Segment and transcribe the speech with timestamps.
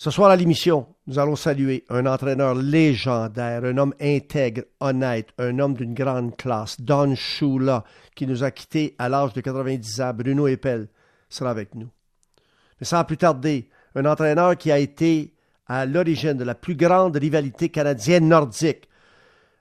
[0.00, 5.58] Ce soir à l'émission, nous allons saluer un entraîneur légendaire, un homme intègre, honnête, un
[5.58, 7.82] homme d'une grande classe, Don Shula,
[8.14, 10.14] qui nous a quittés à l'âge de 90 ans.
[10.14, 10.86] Bruno Eppel
[11.28, 11.88] sera avec nous.
[12.80, 15.34] Mais sans plus tarder, un entraîneur qui a été
[15.66, 18.88] à l'origine de la plus grande rivalité canadienne nordique,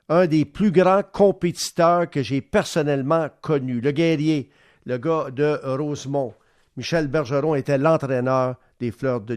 [0.08, 4.52] un des plus grands compétiteurs que j'ai personnellement connu, le guerrier,
[4.86, 6.36] le gars de Rosemont.
[6.76, 9.36] Michel Bergeron était l'entraîneur des Fleurs de.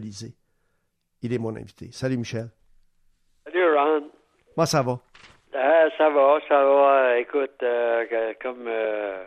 [1.23, 1.89] Il est mon invité.
[1.91, 2.47] Salut Michel.
[3.45, 4.09] Salut Ron.
[4.55, 4.99] Comment ça va?
[5.53, 7.19] Ah, ça va, ça va.
[7.19, 9.23] Écoute, euh, comme euh,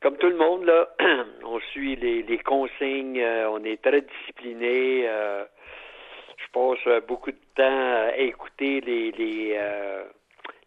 [0.00, 0.88] comme tout le monde, là,
[1.44, 5.02] on suit les, les consignes, euh, on est très discipliné.
[5.02, 9.60] je passe beaucoup de temps à écouter les les,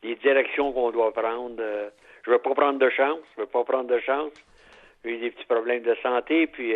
[0.03, 1.61] les directions qu'on doit prendre.
[2.23, 4.33] je veux pas prendre de chance, je veux pas prendre de chance.
[5.03, 6.73] J'ai eu des petits problèmes de santé, puis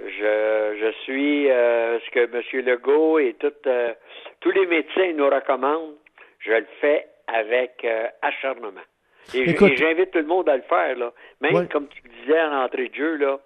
[0.00, 2.64] je, je suis euh, ce que M.
[2.66, 3.92] Legault et tout, euh,
[4.40, 5.94] tous les médecins nous recommandent.
[6.40, 8.80] Je le fais avec euh, acharnement.
[9.34, 11.12] Et, j'invite tout le monde à le faire, là.
[11.40, 13.38] Même comme tu disais en entrée de jeu, là,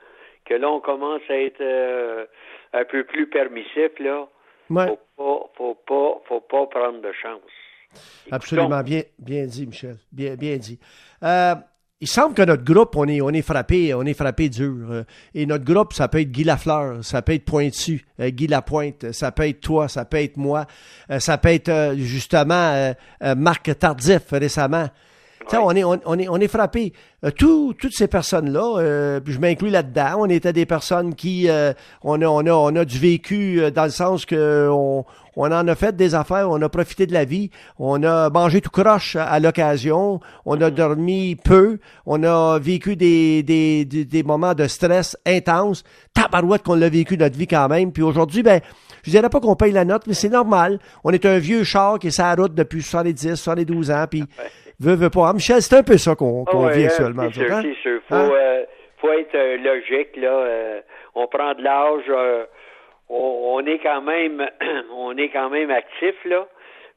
[0.47, 2.28] que là, on commence à être
[2.72, 4.27] un peu plus permissif, là.
[4.69, 7.41] Faut pas, faut pas, faut pas prendre de chance.
[8.33, 9.97] Absolument, bien, bien dit, Michel.
[10.10, 10.81] Bien, bien dit
[12.00, 14.91] il semble que notre groupe, on est, on est frappé, on est frappé dur.
[14.91, 18.48] Euh, et notre groupe, ça peut être Guy Lafleur, ça peut être Pointu, euh, Guy
[18.48, 20.66] Lapointe, ça peut être toi, ça peut être moi,
[21.11, 22.94] euh, ça peut être justement
[23.36, 24.88] Marc Tardif récemment.
[25.52, 26.92] On, est, on, est, on est frappé.
[27.36, 31.48] toutes ces personnes-là, je m'inclus là-dedans, on était des personnes qui,
[32.03, 35.05] on, a, on, a, on a du vécu dans le sens que on,
[35.36, 38.61] on en a fait des affaires, on a profité de la vie, on a mangé
[38.62, 44.55] tout croche à, l'occasion, on a dormi peu, on a vécu des, des, des, moments
[44.55, 48.60] de stress intenses, tabarouette qu'on l'a vécu notre vie quand même, puis aujourd'hui, ben,
[49.03, 50.81] je dirais pas qu'on paye la note, mais c'est normal.
[51.05, 54.25] On est un vieux char qui est sur la route depuis 70, 72 ans, puis
[54.80, 55.28] veut, veut pas.
[55.28, 57.28] Ah, Michel, c'est un peu ça qu'on ah vit actuellement.
[57.32, 57.62] C'est sûr, hein?
[57.62, 58.00] c'est sûr.
[58.09, 58.31] Faut, hein?
[58.32, 58.64] euh,
[58.98, 60.28] faut être euh, logique, là.
[60.28, 60.81] Euh,
[61.14, 62.10] on prend de l'âge
[63.09, 64.47] on, est quand même
[64.97, 66.47] on est quand même actif là.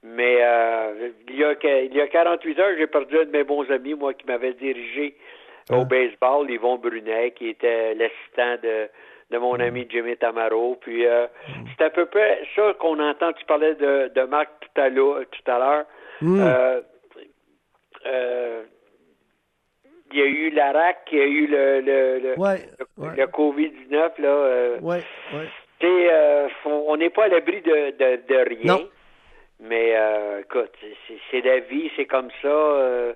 [0.01, 1.53] Mais euh, il, y a,
[1.83, 4.53] il y a 48 heures, j'ai perdu un de mes bons amis, moi, qui m'avait
[4.53, 5.15] dirigé
[5.71, 8.87] au baseball, Yvon Brunet, qui était l'assistant de,
[9.29, 9.61] de mon mm.
[9.61, 10.77] ami Jimmy Tamaro.
[10.79, 11.65] Puis euh, mm.
[11.77, 13.33] c'est à peu près ça qu'on entend.
[13.33, 15.21] Tu parlais de, de Marc tout à l'heure.
[15.31, 15.85] Tout à l'heure.
[16.21, 16.39] Mm.
[16.41, 16.81] Euh,
[18.05, 18.63] euh,
[20.11, 23.91] il y a eu l'ARAC, il y a eu le, le, le, le COVID-19.
[23.91, 25.47] Là, euh, ouais, ouais.
[25.83, 28.79] Euh, on n'est pas à l'abri de, de, de, rien.
[29.61, 30.71] Mais euh, écoute,
[31.31, 33.13] c'est la vie, c'est comme ça.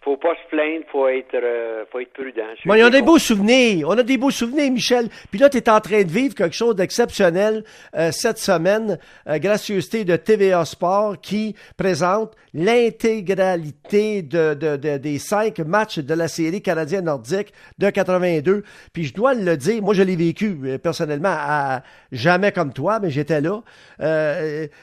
[0.00, 2.42] Euh, faut pas se plaindre, faut être, euh, faut être prudent.
[2.64, 3.88] Bon, il y a des beaux souvenirs.
[3.88, 5.08] On a des beaux souvenirs, Michel.
[5.30, 8.98] Puis là, tu es en train de vivre quelque chose d'exceptionnel euh, cette semaine.
[9.28, 16.14] Euh, gracieuseté de TVA Sport qui présente l'intégralité de, de, de, des cinq matchs de
[16.14, 18.64] la série canadienne nordique de 82.
[18.92, 22.98] Puis je dois le dire, moi je l'ai vécu euh, personnellement à jamais comme toi,
[23.00, 23.62] mais j'étais là.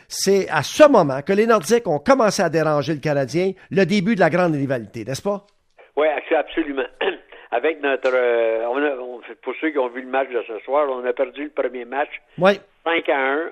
[0.08, 4.16] C'est à ce moment que les Nordiques ont commencé à déranger le Canadien, le début
[4.16, 5.46] de la grande rivalité n'est-ce pas?
[5.96, 6.86] Oui, absolument.
[7.52, 8.12] Avec notre.
[8.14, 8.66] Euh,
[9.42, 11.86] pour ceux qui ont vu le match de ce soir, on a perdu le premier
[11.86, 12.12] match.
[12.84, 13.52] 5 à 1.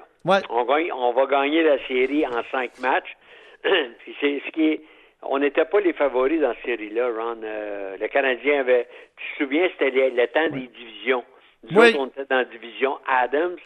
[0.49, 3.15] On, on va gagner la série en 5 matchs.
[3.63, 4.81] c'est ce qui est.
[5.23, 7.39] On n'était pas les favoris dans cette série-là, Ron.
[7.43, 8.87] Euh, le Canadien avait.
[9.17, 11.23] Tu te souviens, c'était le, temps des divisions.
[11.71, 13.57] Nous autres, on était dans la division Adams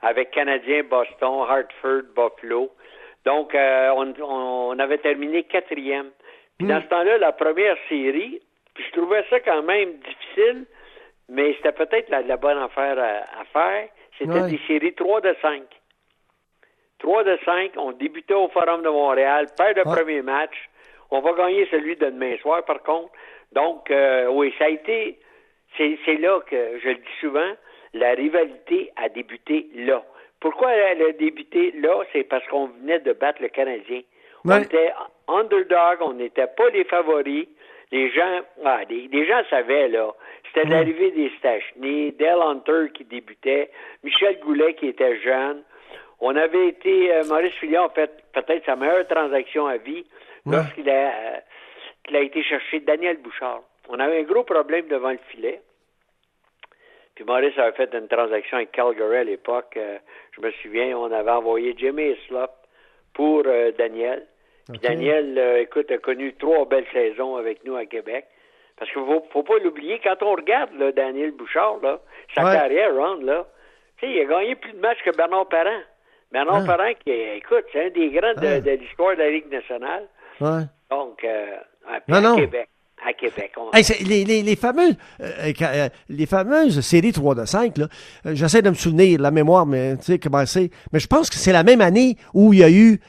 [0.00, 2.70] avec Canadien, Boston, Hartford, Buffalo.
[3.24, 6.10] Donc, euh, on, on, avait terminé quatrième.
[6.62, 8.40] Puis dans ce temps-là, la première série,
[8.74, 10.64] puis je trouvais ça quand même difficile,
[11.28, 13.88] mais c'était peut-être la, bonne affaire à, faire.
[14.16, 15.62] C'était des séries 3 de 5.
[17.00, 20.54] 3 de 5, on débutait au Forum de Montréal, perd le premier match.
[21.10, 23.10] On va gagner celui de demain soir, par contre.
[23.50, 25.18] Donc, euh, oui, ça a été.
[25.76, 27.52] C'est là que, je le dis souvent,
[27.92, 30.04] la rivalité a débuté là.
[30.38, 32.04] Pourquoi elle a débuté là?
[32.12, 34.02] C'est parce qu'on venait de battre le Canadien.
[34.44, 34.92] On était
[35.32, 37.48] underdog, on n'était pas les favoris.
[37.90, 40.12] Les gens, ah, les, gens savaient, là.
[40.46, 43.70] C'était l'arrivée des Stachny, Dale Hunter qui débutait,
[44.02, 45.62] Michel Goulet qui était jeune.
[46.20, 50.06] On avait été, euh, Maurice Fillon a fait peut-être sa meilleure transaction à vie
[50.46, 53.62] lorsqu'il a, euh, a été chercher Daniel Bouchard.
[53.88, 55.60] On avait un gros problème devant le filet.
[57.14, 59.74] Puis Maurice avait fait une transaction avec Calgary à l'époque.
[59.76, 59.98] Euh,
[60.36, 62.52] je me souviens, on avait envoyé Jimmy Slop
[63.12, 63.42] pour
[63.76, 64.26] Daniel.
[64.68, 68.26] Daniel, euh, écoute, a connu trois belles saisons avec nous à Québec.
[68.76, 72.00] Parce qu'il faut, faut pas l'oublier, quand on regarde là, Daniel Bouchard, là,
[72.34, 73.46] sa carrière, Ron, là,
[73.98, 75.80] Tu sais, il a gagné plus de matchs que Bernard Parent.
[76.32, 76.76] Bernard ah.
[76.76, 80.08] Parent, qui écoute, c'est un des grands de, de l'histoire de la Ligue nationale.
[80.40, 80.62] Ouais.
[80.90, 81.56] Donc, euh,
[81.86, 82.68] à non, Québec
[83.06, 83.52] à Québec.
[84.06, 87.88] les, les, les, fameuses, euh, euh, les fameuses séries 3 de 5, là,
[88.26, 90.70] euh, j'essaie de me souvenir la mémoire, mais tu sais comment c'est.
[90.92, 93.00] Mais je pense que c'est la même année où il y a eu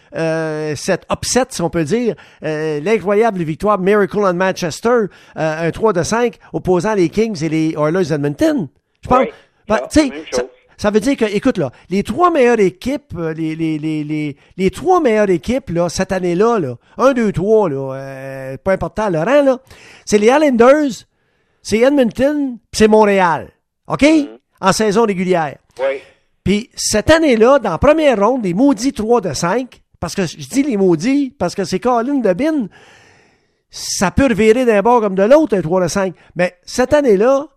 [0.75, 5.05] cette upset, si on peut dire, l'incroyable victoire Miracle on Manchester,
[5.35, 8.67] un 3 de 5 opposant les Kings et les Oilers Edmonton.
[9.01, 9.27] Je pense.
[9.67, 10.49] Ben, tu sais,
[10.83, 14.35] ça veut dire que, écoute, là, les trois meilleures équipes, euh, les, les, les, les,
[14.57, 19.05] les trois meilleures équipes, là, cette année-là, là, un, deux, trois, là, euh, pas important,
[19.05, 19.59] rang, là,
[20.03, 21.05] c'est les Islanders,
[21.61, 23.51] c'est Edmonton, c'est Montréal.
[23.87, 24.01] OK?
[24.01, 24.27] Mm-hmm.
[24.59, 25.55] En saison régulière.
[25.79, 26.01] Oui.
[26.43, 30.49] Puis cette année-là, dans la première ronde, les maudits 3 de 5, parce que je
[30.49, 32.67] dis les maudits, parce que c'est Colin de Bin,
[33.69, 36.13] ça peut revirer d'un bord comme de l'autre, un 3 de 5.
[36.35, 37.47] Mais cette année-là,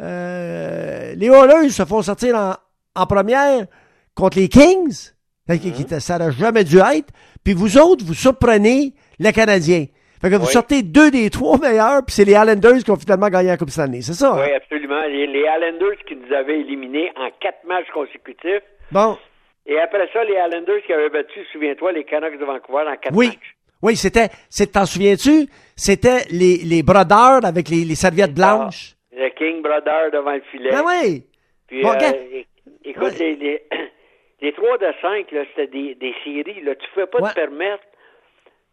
[0.00, 2.56] euh, les Oilers se font sortir
[2.94, 3.66] en, première
[4.14, 5.12] contre les Kings,
[5.48, 6.00] qui, mhm.
[6.00, 7.12] ça n'aurait jamais dû être.
[7.44, 9.86] Puis vous autres, vous surprenez les Canadiens.
[10.20, 13.28] Fait que vous sortez deux des trois meilleurs, puis c'est les Islanders qui ont finalement
[13.28, 14.32] gagné la Coupe Stanley, c'est ça?
[14.32, 14.42] Hein?
[14.44, 15.00] Oui, absolument.
[15.02, 18.64] Les, les, Islanders qui nous avaient éliminés en quatre matchs consécutifs.
[18.90, 19.16] Bon.
[19.66, 23.14] Et après ça, les Islanders qui avaient battu, souviens-toi, les Canucks de Vancouver en quatre
[23.14, 23.28] oui.
[23.28, 23.54] matchs.
[23.80, 24.28] Oui, c'était,
[24.72, 25.46] t'en souviens-tu?
[25.76, 28.97] C'était les, les brodeurs avec les, les serviettes blanches.
[29.18, 30.70] Le King Brother devant le filet.
[30.70, 31.24] Ben oui!
[31.66, 32.42] Puis, euh,
[32.84, 33.62] écoute, les, les,
[34.40, 36.62] les, 3 de 5, c'était des, des séries.
[36.62, 37.84] Là, tu ne pouvais pas te permettre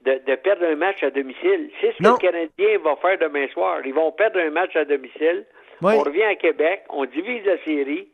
[0.01, 1.71] de, de, perdre un match à domicile.
[1.81, 3.81] C'est ce que le Canadien va faire demain soir.
[3.85, 5.45] Ils vont perdre un match à domicile.
[5.81, 8.07] On revient à Québec, on divise la série,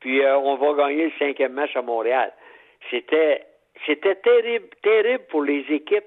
[0.00, 2.32] puis euh, on va gagner le cinquième match à Montréal.
[2.90, 3.44] C'était
[3.86, 6.04] c'était terrible, terrible pour les équipes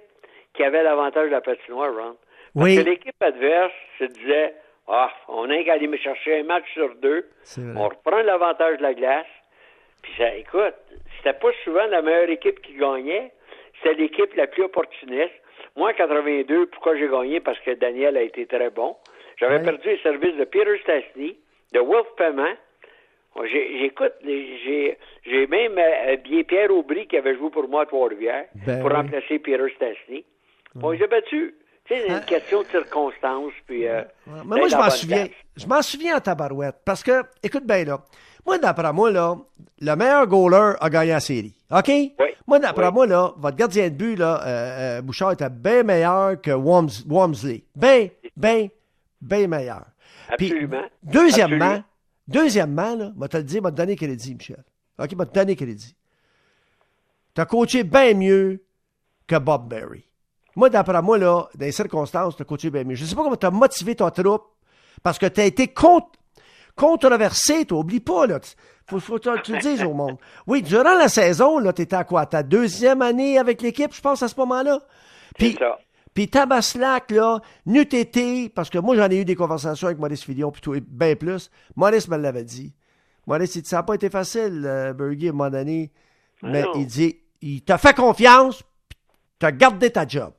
[0.53, 2.15] qui avaient l'avantage de la patinoire, Ron.
[2.55, 4.53] Parce que l'équipe adverse se disait
[4.87, 7.25] ah, on a qu'à aller me chercher un match sur deux.
[7.75, 9.25] On reprend l'avantage de la glace.
[10.03, 10.75] Puis ça, écoute,
[11.17, 13.31] c'était pas souvent la meilleure équipe qui gagnait.
[13.77, 15.33] C'était l'équipe la plus opportuniste.
[15.75, 17.39] Moi, en 82, pourquoi j'ai gagné?
[17.39, 18.95] Parce que Daniel a été très bon.
[19.37, 21.37] J'avais perdu le service de Peter Stastny,
[21.73, 22.53] de Wolf Paiement.
[23.43, 28.79] J'écoute, j'ai même habillé euh, Pierre Aubry qui avait joué pour moi à Trois-Rivières ben
[28.79, 30.23] pour remplacer Peter Stastny.
[30.81, 31.53] On les a battus.
[31.87, 32.21] C'est une hein?
[32.21, 33.53] question de circonstance.
[33.67, 35.27] Puis, euh, Mais moi, je m'en souviens.
[35.55, 36.77] Je m'en souviens en tabarouette.
[36.83, 37.99] Parce que, écoute bien, là.
[38.45, 39.35] Moi, d'après moi, là,
[39.81, 41.55] le meilleur goaler a gagné la série.
[41.71, 41.87] OK?
[41.87, 42.13] Oui.
[42.47, 46.39] Moi, d'après moi, là, votre gardien de but, là, euh, euh Bouchard, était bien meilleur
[46.39, 47.63] que Wamsley.
[47.75, 48.67] Bien, bien,
[49.19, 49.85] bien meilleur.
[50.29, 50.83] Absolument.
[51.03, 51.83] deuxièmement,
[52.27, 54.63] deuxièmement, là, je te le dire, je te donner crédit, Michel.
[54.99, 55.95] OK, je te donner crédit.
[57.33, 58.63] Tu as coaché bien mieux
[59.27, 60.05] que Bob Berry.
[60.55, 62.95] Moi, d'après moi, là, dans les circonstances, tu as coaché bien mieux.
[62.95, 64.43] Je ne sais pas comment tu as motivé ton troupe
[65.03, 65.73] parce que tu as été
[66.75, 68.39] controversé, tu oublie pas, là.
[68.87, 70.17] Faut, faut que tu le dises au monde.
[70.47, 72.25] Oui, durant la saison, là, tu étais à quoi?
[72.25, 74.81] Ta deuxième année avec l'équipe, je pense, à ce moment-là?
[75.37, 75.57] Puis.
[76.13, 80.23] Puis Tabaslac, là, n'eût été, parce que moi, j'en ai eu des conversations avec Maurice
[80.23, 81.51] Fillon, plutôt bien plus.
[81.75, 82.73] Maurice me l'avait dit.
[83.27, 85.91] Maurice, il dit, ça n'a pas été facile, euh, Bergy, à un moment donné.
[86.41, 88.63] Ah mais il dit, il t'a fait confiance,
[89.39, 90.31] tu as gardé ta job.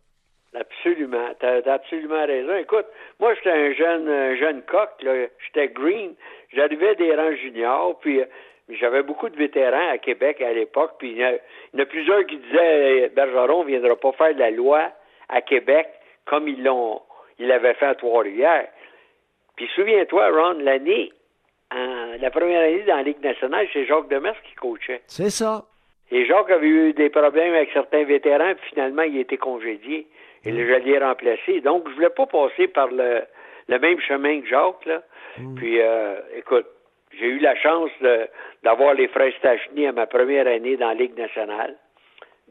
[1.14, 1.35] Absolument.
[1.41, 2.56] Tu as, absolument raison.
[2.56, 2.87] Écoute,
[3.20, 6.14] moi, j'étais un jeune, jeune coq, J'étais green.
[6.53, 8.26] J'arrivais des rangs juniors, puis euh,
[8.69, 12.37] j'avais beaucoup de vétérans à Québec à l'époque, puis il y, en a plusieurs qui
[12.38, 14.90] disaient Bergeron ne viendra pas faire de la loi
[15.28, 15.88] à Québec
[16.25, 17.00] comme ils l'ont
[17.38, 18.69] il l'avait fait à Trois-Rivières.
[19.57, 21.12] Puis souviens-toi, Ron, l'année,
[21.73, 25.02] la première année dans la Ligue nationale, c'est Jacques Demers qui coachait.
[25.07, 25.64] C'est ça.
[26.11, 30.07] Et Jacques avait eu des problèmes avec certains vétérans, puis finalement, il a été congédié.
[30.47, 31.61] Et le l'ai remplacé.
[31.61, 33.23] Donc, je voulais pas passer par le,
[33.69, 35.03] le même chemin que Jacques, là.
[35.38, 35.55] Mm.
[35.57, 36.67] Puis, euh, écoute,
[37.19, 37.91] j'ai eu la chance
[38.62, 41.76] d'avoir les frères Stachny à ma première année dans la Ligue nationale.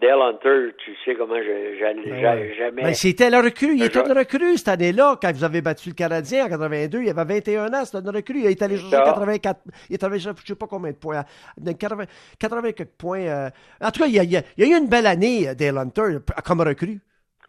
[0.01, 2.81] Dale Hunter, tu sais comment je, ben jamais.
[2.83, 3.75] Ben, c'était le recrue.
[3.75, 7.03] Il était le recrue cette année-là, quand vous avez battu le Canadien en 82.
[7.03, 8.39] Il avait 21 ans, c'était le recrue.
[8.39, 9.61] Il est allé chercher 84.
[9.89, 11.23] Il est allé je sais pas combien de points.
[11.65, 12.03] 80,
[12.37, 13.21] 80 quelques points.
[13.21, 13.49] Euh.
[13.81, 16.17] En tout cas, il y, a, il y, a, eu une belle année, Dale Hunter,
[16.45, 16.99] comme recrue.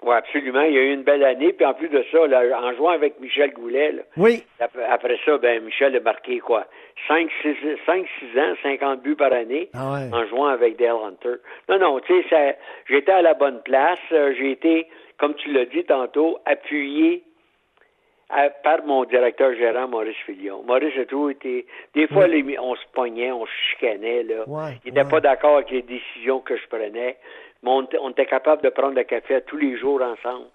[0.02, 0.62] Oui, absolument.
[0.62, 1.52] Il y a eu une belle année.
[1.52, 4.44] Puis en plus de ça, en jouant avec Michel Goulet, oui.
[4.60, 6.66] après, ça, ben Michel a marqué quoi?
[7.08, 11.36] 5, 6, ans, 50 buts par année ah en jouant avec Dale Hunter.
[11.68, 12.56] Non, non, tu sais,
[12.88, 13.98] j'étais à la bonne place.
[14.12, 14.86] Euh, j'ai été,
[15.18, 17.22] comme tu l'as dit tantôt, appuyé
[18.64, 20.62] par mon directeur gérant Maurice Filion.
[20.66, 21.66] Maurice a toujours été.
[21.94, 22.26] Des fois,
[22.60, 24.24] on se pognait, on se chicanait.
[24.24, 24.44] Là.
[24.84, 27.16] il n'était pas d'accord avec les décisions que je prenais
[27.70, 30.46] on, était capable de prendre le café tous les jours ensemble.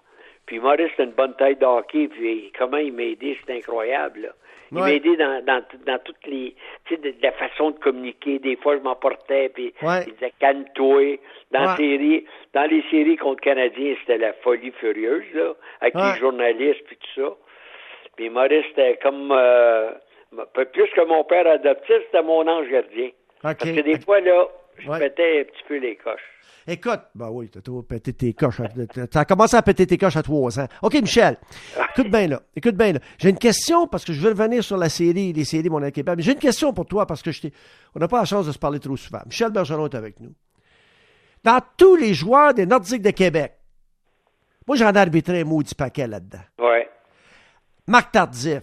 [0.46, 4.20] Puis Maurice, c'est une bonne tête de hockey, puis comment il m'a aidé, c'est incroyable,
[4.20, 4.28] là.
[4.72, 6.54] Il m'a aidé dans, dans, dans toutes les,
[6.86, 8.38] tu sais, de, la façon de communiquer.
[8.38, 11.18] Des fois, je m'emportais, puis il disait calme-toi.
[11.50, 11.76] Dans,
[12.54, 15.52] dans les séries contre Canadiens, c'était la folie furieuse, là,
[15.82, 17.34] avec les journalistes, puis tout ça.
[18.16, 19.90] Puis Maurice, c'était comme, euh,
[20.72, 23.10] plus que mon père adoptif, c'était mon ange gardien.
[23.42, 24.46] Parce que des fois, là,
[24.78, 26.20] je pétais un petit peu les coches.
[26.66, 28.60] Écoute, ben oui, t'as pété tes coches.
[29.10, 30.68] T'as commencé à péter tes coches à trois ans.
[30.82, 31.36] OK, Michel,
[31.90, 32.42] écoute bien là.
[32.54, 33.00] Écoute bien là.
[33.18, 36.14] J'ai une question parce que je veux revenir sur la série, les séries Mon Québec.
[36.16, 37.48] Mais j'ai une question pour toi parce que je
[37.94, 39.20] on n'a pas la chance de se parler trop souvent.
[39.26, 40.34] Michel Bergeron est avec nous.
[41.42, 43.54] Dans tous les joueurs des Nordiques de Québec,
[44.68, 46.42] moi j'en ai arbitré un maudit paquet là-dedans.
[46.60, 46.88] Ouais.
[47.88, 48.62] Marc Tardif,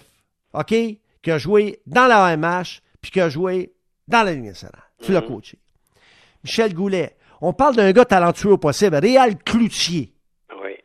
[0.54, 0.74] OK,
[1.22, 3.74] qui a joué dans la AMH puis qui a joué
[4.08, 4.84] dans la Ligue nationale.
[5.02, 5.28] Tu l'as mhm.
[5.28, 5.60] coaché.
[6.44, 8.96] Michel Goulet, on parle d'un gars talentueux au possible.
[8.96, 10.14] Réal Cloutier.
[10.64, 10.76] Oui.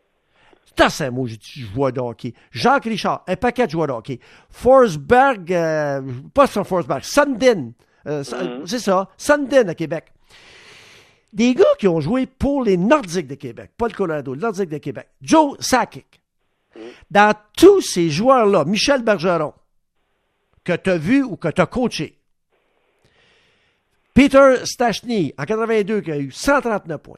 [0.76, 2.34] C'est un mot, je vois de hockey.
[2.50, 4.20] Jacques Richard, un paquet de joueurs de hockey.
[4.50, 7.72] Forsberg, euh, pas sur Forsberg, Sundin.
[8.06, 8.66] Euh, mm-hmm.
[8.66, 10.06] C'est ça, Sundin à Québec.
[11.32, 14.68] Des gars qui ont joué pour les Nordiques de Québec, pas le Colorado, les Nordiques
[14.68, 15.08] de Québec.
[15.20, 16.20] Joe Sakic.
[16.76, 16.80] Mm-hmm.
[17.10, 19.52] Dans tous ces joueurs-là, Michel Bergeron,
[20.62, 22.18] que tu as vu ou que tu as coaché,
[24.14, 27.16] Peter Stachny, en 82, qui a eu 139 points.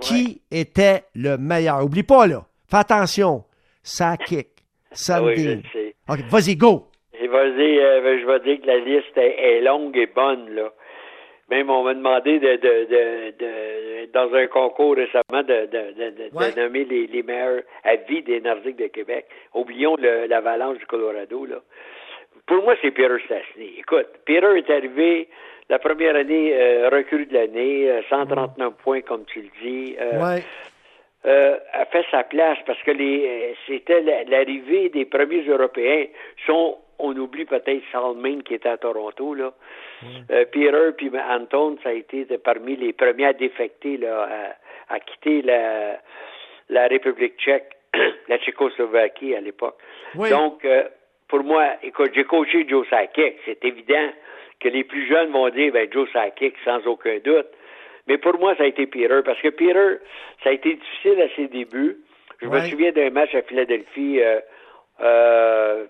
[0.00, 1.84] Qui était le meilleur?
[1.84, 2.44] Oublie pas, là.
[2.68, 3.44] Fais attention.
[3.82, 4.48] Ça kick.
[4.90, 5.62] Ça ah oui,
[6.08, 6.86] OK, vas-y, go.
[7.18, 10.72] Et euh, je vais dire que la liste est, longue et bonne, là.
[11.50, 12.86] Même on m'a demandé de, de,
[13.38, 19.26] de, dans un concours récemment de, nommer les, les meilleurs avis des Nordiques de Québec.
[19.52, 21.56] Oublions l'avalanche du Colorado, là.
[22.46, 23.78] Pour moi, c'est Peter Stachny.
[23.78, 25.28] Écoute, Peter est arrivé
[25.68, 28.74] la première année, euh, recrue de l'année, 139 mm.
[28.82, 29.96] points, comme tu le dis.
[30.00, 30.38] Euh,
[31.26, 36.04] euh, a fait sa place parce que les c'était l'arrivée des premiers Européens.
[36.46, 39.54] Sont, on oublie peut-être Salman qui était à Toronto là.
[40.28, 44.28] Peter puis Anton, ça a été parmi les premiers à défecter là,
[44.90, 45.98] à, quitter la,
[46.68, 47.70] la République tchèque,
[48.28, 49.78] la Tchécoslovaquie à l'époque.
[50.14, 50.66] Donc
[51.28, 54.10] pour moi, écoute, j'ai coaché Joe Sakic, c'est évident
[54.64, 57.46] que les plus jeunes vont dire, ben, Joe Sakic, sans aucun doute.
[58.08, 59.98] Mais pour moi, ça a été Peter, parce que Peter,
[60.42, 61.98] ça a été difficile à ses débuts.
[62.40, 64.40] Je me souviens d'un match à Philadelphie, euh,
[65.00, 65.86] euh,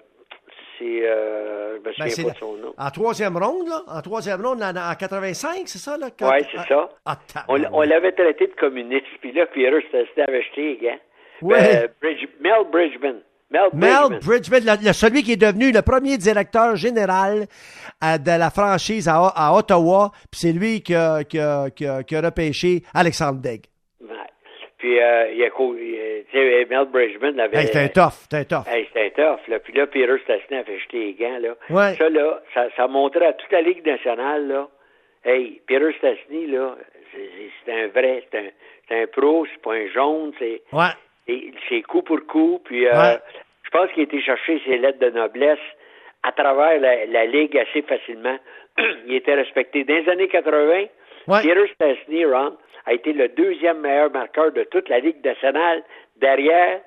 [0.79, 2.75] c'est, euh, je me ben, souviens pas de son nom.
[2.77, 3.81] En troisième ronde, là?
[3.89, 6.09] En troisième ronde, en, 85, c'est ça, là?
[6.21, 6.89] Oui, c'est ça.
[7.07, 7.17] Ah,
[7.49, 10.99] on, l'avait traité de communiste, puis là, Peter, c'était acheté, hein?
[11.43, 11.89] Ouais.
[12.41, 13.21] Mel Bridgman.
[13.73, 17.47] Mel, Bridgman, celui qui est devenu le premier directeur général
[18.03, 22.21] euh, de la franchise à, Ottawa, puis c'est lui qui a, qui, a, qui, a,
[22.21, 23.63] repêché Alexandre Degg.
[24.79, 25.49] Puis, euh, il a,
[26.31, 27.57] tu Mel Bridgman avait...
[27.57, 28.69] Hey, c'était un tough, c'était un tough.
[28.69, 29.59] Hey, c'était un tough, là.
[29.59, 31.55] Puis là, Peter Stastny a fait jeter les gants, là.
[31.71, 31.95] Ouais.
[31.95, 34.69] Ça, là, ça, ça montrait à toute la Ligue nationale, là.
[35.25, 36.77] Hey, Peter Stastny, là,
[37.65, 40.63] c'est un vrai, c'est un, un pro, c'est pas un jaune, c'est...
[40.73, 40.93] Ouais.
[41.69, 43.17] C'est coup pour coup, puis euh,
[43.75, 45.59] pense qu'il a été chercher ses lettres de noblesse
[46.23, 48.39] à travers la, Ligue assez facilement.
[49.07, 49.85] il était respecté.
[49.85, 50.85] Dans les années 80,
[51.27, 55.83] Peter Stastny, Ron, a été le deuxième meilleur marqueur de toute la Ligue nationale
[56.17, 56.81] derrière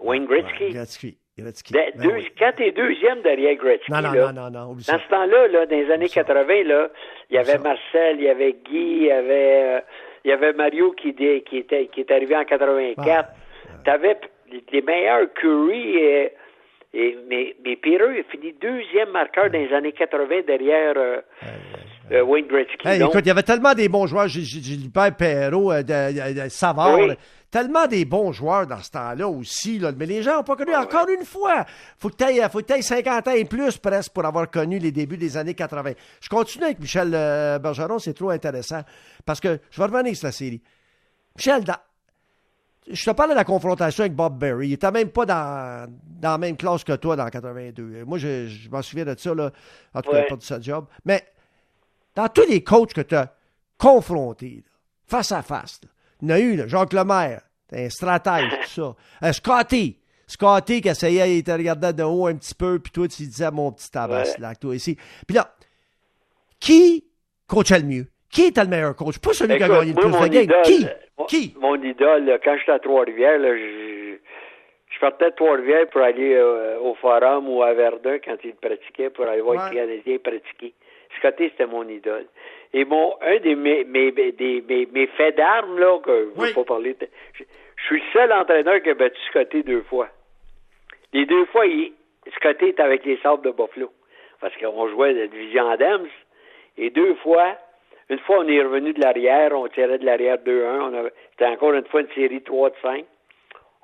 [0.00, 0.70] Wayne Gretzky.
[0.70, 1.18] Gretzky.
[1.38, 1.72] Gretzky.
[1.72, 1.92] Ben
[2.38, 5.66] quand tu es deuxième derrière Gretzky, non, non, non, non, non, dans ce temps-là, là,
[5.66, 6.88] dans les années 80, là,
[7.30, 9.80] il y avait Marcel, il y avait Guy, il y avait, euh,
[10.24, 13.30] il y avait Mario qui, qui, était, qui est arrivé en 84.
[13.84, 14.18] Tu avais
[14.72, 15.96] les meilleurs Curry
[16.94, 21.20] et, mais, mais Peter a fini deuxième marqueur dans les années 80 derrière euh,
[22.12, 22.88] euh, Wayne Gretzky.
[22.88, 26.98] Écoute, il y avait tellement des bons joueurs, Gilbert Perrault, euh, Savard,
[27.50, 30.74] tellement des bons joueurs dans ce temps-là aussi, là, mais les gens n'ont pas connu,
[30.74, 31.66] encore une fois,
[31.98, 35.36] faut que tu aies, 50 ans et plus presque pour avoir connu les débuts des
[35.36, 35.92] années 80.
[36.22, 37.10] Je continue avec Michel
[37.60, 38.80] Bergeron, c'est trop intéressant,
[39.26, 40.62] parce que je vais revenir sur la série.
[41.36, 41.76] Michel, dans,
[42.90, 44.68] je te parle de la confrontation avec Bob Berry.
[44.68, 45.86] Il n'était même pas dans,
[46.20, 48.04] dans la même classe que toi dans 82.
[48.04, 49.50] Moi, je, je m'en souviens de ça, là.
[49.94, 50.86] En tout cas, pas de sa job.
[51.04, 51.24] Mais
[52.14, 53.32] dans tous les coachs que tu as
[53.76, 54.64] confrontés,
[55.06, 55.80] face à face,
[56.20, 57.42] il y en a eu, là, Jacques Lemaire,
[57.72, 58.96] un stratège, tout ça.
[59.20, 59.98] Un Scotty.
[60.26, 63.50] Scotty qui essayait, il te regardait de haut un petit peu, puis toi, tu disais,
[63.50, 64.96] mon petit tabac, là, toi ici.
[65.26, 65.54] Puis là,
[66.60, 67.04] qui
[67.46, 68.10] coachait le mieux?
[68.30, 69.18] Qui était le meilleur coach?
[69.18, 70.62] Pas celui qui a gagné le plus de games.
[70.64, 70.86] Qui?
[71.26, 71.54] Qui?
[71.58, 74.16] Mon idole, quand j'étais à Trois-Rivières, je,
[74.90, 79.10] je partais de Trois-Rivières pour aller euh, au Forum ou à Verdun quand il pratiquait,
[79.10, 80.74] pour aller voir les Canadiens pratiquer.
[81.18, 82.26] Scotty, c'était mon idole.
[82.72, 86.46] Et mon, un des mes, mes, des, mes, mes faits d'armes, là, que je ne
[86.46, 86.96] veux pas parler,
[87.34, 87.44] je,
[87.86, 90.08] suis le seul entraîneur qui a battu Scotty deux fois.
[91.12, 91.92] Les deux fois, il,
[92.36, 93.90] Scotty est avec les Sables de Buffalo.
[94.40, 96.08] Parce qu'on jouait la division Adams.
[96.76, 97.56] Et deux fois,
[98.10, 101.10] une fois, on est revenu de l'arrière, on tirait de l'arrière 2-1.
[101.30, 103.04] C'était encore une fois une série 3 de 5.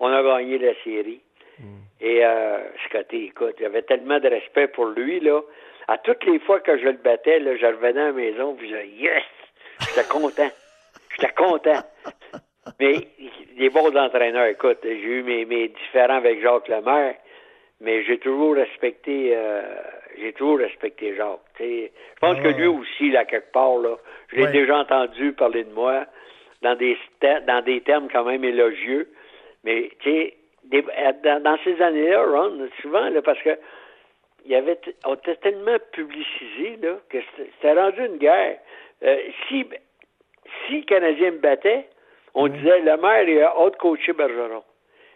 [0.00, 1.20] On a gagné la série.
[1.58, 1.82] Hmm.
[2.00, 5.40] Et euh, Scotty, écoute, j'avais tellement de respect pour lui, là.
[5.88, 8.70] À toutes les fois que je le battais, là, je revenais à la maison, puis
[8.70, 9.22] je disais, yes!
[9.80, 10.50] J'étais content.
[11.10, 11.82] J'étais content.
[12.80, 13.08] Mais
[13.58, 17.14] des bons entraîneurs, écoute, j'ai eu mes, mes différends avec Jacques Lemaire,
[17.80, 19.62] mais j'ai toujours respecté euh,
[20.18, 21.40] j'ai toujours respecté Jacques.
[21.58, 21.88] Je
[22.20, 22.58] pense que ah.
[22.58, 23.96] lui aussi, là, quelque part, là,
[24.28, 26.06] je l'ai déjà entendu parler de moi
[26.62, 26.96] dans des
[27.46, 29.08] dans des termes quand même élogieux.
[29.64, 30.36] Mais tu sais,
[31.22, 33.58] dans, dans, ces années-là, Ron, souvent, là, parce que
[34.44, 38.58] il y avait on était tellement publicisé là, que c'était rendu une guerre.
[39.02, 39.16] Euh,
[39.48, 39.66] si
[40.66, 41.88] si le Canadien me battait,
[42.34, 44.62] on disait le maire a haute coaché Bergeron.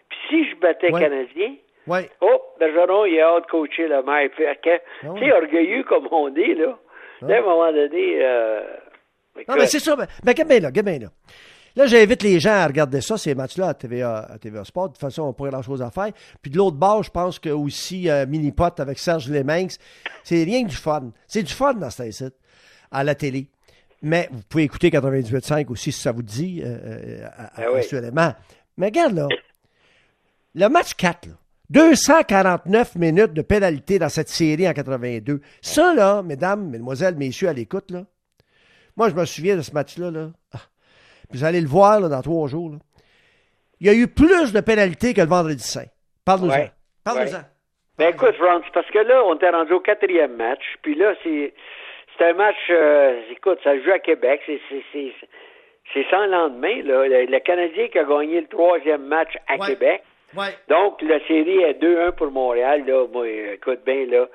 [0.09, 1.55] Puis si je battais Canadien,
[2.21, 4.29] Oh, Bergeron, il a hâte de coacher le maire.
[4.35, 6.77] Puis, ah tu sais, orgueilleux comme on dit, là.
[7.21, 7.25] Ah.
[7.25, 8.19] à un moment donné.
[8.21, 8.61] Euh,
[9.47, 9.95] non, mais c'est ça.
[9.95, 11.09] Mais, mais là, là.
[11.75, 14.89] Là, j'invite les gens à regarder ça, ces matchs-là à TVA, à TVA Sport.
[14.89, 16.11] De toute façon, on pourrait grand chose à faire.
[16.41, 19.77] Puis de l'autre bord, je pense que aussi euh, Mini-Pot avec Serge Leminx,
[20.23, 21.11] c'est rien que du fun.
[21.27, 22.35] C'est du fun dans cette site,
[22.91, 23.47] à la télé.
[24.01, 27.27] Mais vous pouvez écouter 98.5 aussi si ça vous dit, euh,
[27.59, 28.35] euh ben
[28.77, 29.27] Mais regarde là,
[30.55, 31.33] le match 4, là,
[31.69, 35.41] 249 minutes de pénalité dans cette série en 82.
[35.61, 38.03] Ça, là, mesdames, mesdemoiselles, messieurs, à l'écoute, là.
[38.97, 40.27] Moi, je me souviens de ce match-là, là.
[40.53, 40.59] Ah.
[41.31, 42.71] Vous allez le voir, là, dans trois jours,
[43.79, 45.85] Il y a eu plus de pénalités que le vendredi saint.
[46.25, 46.69] Parle-nous-en.
[47.03, 47.43] Parle-nous-en.
[47.97, 51.53] Ben, écoute, Ron, parce que là, on était rendu au quatrième match, puis là, c'est,
[52.17, 55.13] c'est un match, euh, écoute, ça joue à Québec, c'est, c'est, c'est,
[55.93, 57.07] c'est sans lendemain, là.
[57.07, 60.01] Le, Canadien qui a gagné le troisième match à Québec,
[60.67, 62.83] donc, la série est 2-1 pour Montréal.
[62.85, 64.27] Là, moi, écoute bien, là,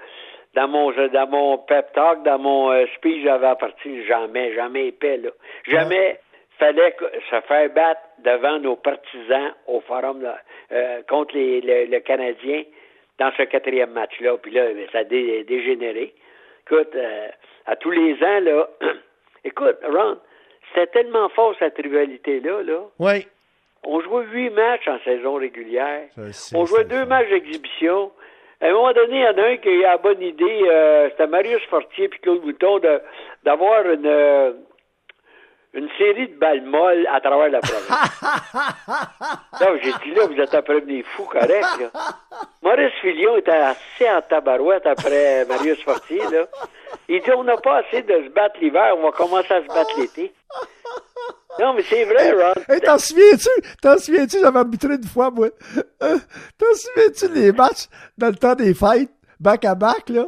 [0.54, 5.18] dans mon dans mon pep talk, dans mon euh, speech, j'avais apparti jamais, jamais épais,
[5.18, 5.30] là.
[5.66, 6.18] Jamais
[6.58, 6.94] fallait
[7.30, 10.24] se faire battre devant nos partisans au forum
[10.72, 12.62] euh, contre les, le, Canadien
[13.18, 14.36] dans ce quatrième match-là.
[14.38, 16.14] Puis là, ça a dégénéré.
[16.66, 17.28] Écoute, euh,
[17.66, 18.68] à tous les ans, là,
[19.44, 20.18] écoute, Ron,
[20.68, 22.80] c'était tellement fort cette rivalité-là, là.
[22.98, 23.26] Oui.
[23.86, 26.08] On jouait huit matchs en saison régulière.
[26.54, 28.10] On jouait deux matchs d'exhibition.
[28.60, 30.62] À un moment donné, il y en a un qui a eu la bonne idée,
[30.66, 32.80] euh, c'était Marius Fortier et Claude Bouton,
[33.44, 34.52] d'avoir une, euh,
[35.74, 37.88] une série de balles molles à travers la province.
[39.60, 41.90] là, j'ai dit, là, vous êtes après des fous corrects, là.
[42.62, 46.46] Maurice Filion était assez en tabarouette après Marius Fortier, là.
[47.08, 49.66] Il dit, on n'a pas assez de se battre l'hiver, on va commencer à se
[49.66, 50.32] battre l'été.
[51.64, 52.52] Non, mais c'est vrai, Ron.
[52.68, 53.48] Hey, t'en souviens-tu?
[53.80, 54.38] T'en souviens-tu?
[54.38, 55.48] J'avais arbitré une fois, moi?
[56.02, 56.18] Euh,
[56.58, 57.86] t'en souviens-tu les matchs
[58.18, 59.08] dans le temps des fêtes,
[59.40, 60.26] back à back, là?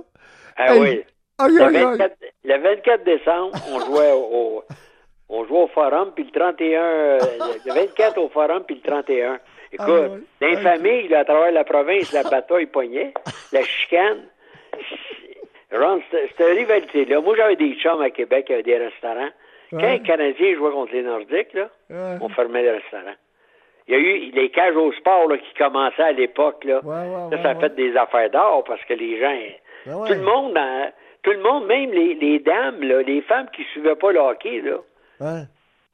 [0.57, 1.05] Ah oui.
[1.39, 4.65] le, 24, décembre, on jouait au,
[5.29, 7.19] on jouait au Forum, puis le 31,
[7.67, 9.39] le 24 au Forum, puis le 31.
[9.73, 10.09] Écoute, ah,
[10.41, 13.13] dans les familles, là, à travers la province, la bataille poignait,
[13.53, 14.23] la chicane.
[15.71, 17.21] Ron, c'était une rivalité-là.
[17.21, 19.29] Moi, j'avais des chums à Québec, il y avait des restaurants.
[19.71, 21.69] Quand les Canadiens jouaient contre les Nordiques, là,
[22.21, 23.15] on fermait le restaurant.
[23.89, 26.65] Il y a eu les cages au sport là, qui commençaient à l'époque.
[26.65, 26.81] Là.
[27.43, 30.05] ça a fait des affaires d'or parce que les gens.
[30.07, 30.91] Tout le monde, hein,
[31.23, 34.19] tout le monde, même les, les dames, là, les femmes qui ne suivaient pas le
[34.19, 34.79] hockey, là.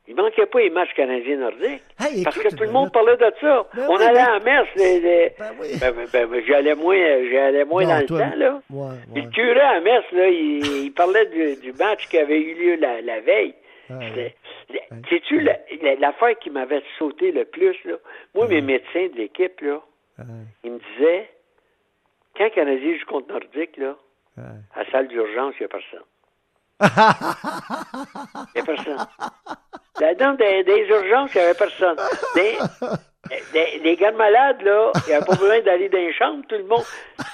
[0.09, 1.83] Il manquait pas les matchs canadiens nordiques.
[2.25, 3.67] parce que tout le monde parlait de ça.
[3.75, 4.67] Ben on allait à messe.
[4.75, 5.69] Les, Ben, oui.
[5.81, 6.97] ben, ben, ben j'allais moins,
[7.31, 8.37] j'allais moins dans le temps.
[8.37, 8.61] Là.
[9.15, 12.77] Le curé à messe, là, il, il parlait du, du, match qui avait eu lieu
[12.81, 13.55] la, la veille.
[15.09, 17.95] C'est-tu l'affaire qui m'avait sauté le plus, là?
[18.35, 19.81] Moi, mes médecins de l'équipe, là,
[20.65, 21.31] ils me disaient,
[22.37, 23.97] quand le Canadien joue contre Nordique, là,
[24.39, 26.05] à la salle d'urgence, il n'y a personne.
[28.55, 29.07] Il n'y a personne.
[30.19, 31.97] Dans des, des urgences, il n'y avait personne.
[32.35, 32.57] Des,
[33.85, 36.45] les, gars malades, là, il n'y avait pas besoin d'aller dans les chambres.
[36.49, 36.83] Tout le monde,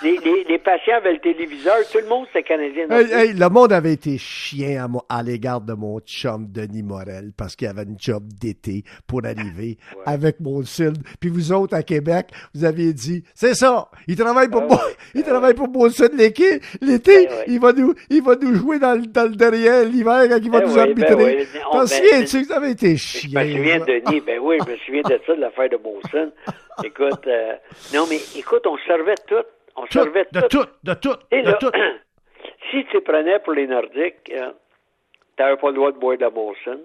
[0.03, 1.77] les, les, les patients avaient le téléviseur.
[1.91, 2.87] Tout le monde, c'était canadien.
[2.89, 7.69] le monde avait été chien à, à l'égard de mon chum Denis Morel parce qu'il
[7.69, 10.93] avait une job d'été pour arriver avec mon Molson.
[11.21, 14.81] Puis vous autres, à Québec, vous aviez dit, c'est ça, il travaille pour, moi,
[15.15, 16.61] il travaille pour Molson l'été.
[16.83, 20.51] L'été, il, va nous, il va nous jouer dans, dans le derrière l'hiver quand il
[20.51, 21.47] va nous ben arbitrer.
[21.73, 23.41] T'en souviens-tu que vous avez été chien?
[23.43, 25.78] Je me souviens de Denis, ben oui, je me souviens de ça, de l'affaire de
[25.79, 26.33] Molson.
[26.85, 27.55] écoute, euh,
[27.95, 29.45] non, mais écoute, on servait tout.
[29.77, 30.65] On servait de tout.
[30.83, 31.71] De tout, de tout.
[32.71, 34.53] si tu prenais pour les Nordiques, euh,
[35.37, 36.81] tu n'avais pas le droit de boire de la Molson.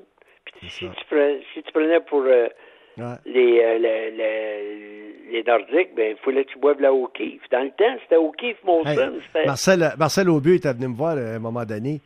[0.46, 2.48] Puis si tu, prenais, si tu prenais pour euh,
[3.26, 3.78] les, euh,
[5.32, 7.50] les Nordiques, ben, il fallait que tu boives la O'Keeffe.
[7.52, 8.84] Dans le temps, c'était O'Keeffe, mon
[9.46, 12.02] Marcel, Marcel Aubu était venu me voir à un moment donné.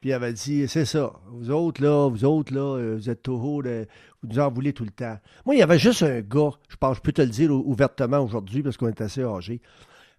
[0.00, 3.22] Puis il avait dit, c'est ça, vous autres là, vous autres là, euh, vous êtes
[3.22, 5.18] toujours, vous nous en voulez tout le temps.
[5.44, 8.20] Moi, il y avait juste un gars, je pense, je peux te le dire ouvertement
[8.20, 9.60] aujourd'hui parce qu'on est assez âgé.